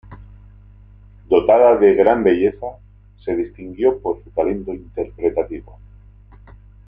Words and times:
Dotada 1.29 1.77
de 1.77 1.93
gran 1.93 2.23
belleza, 2.23 2.65
se 3.23 3.35
distinguió 3.35 3.99
por 3.99 4.23
su 4.23 4.31
talento 4.31 4.73
interpretativo. 4.73 5.77